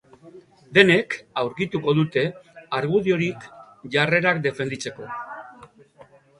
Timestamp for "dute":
1.99-2.25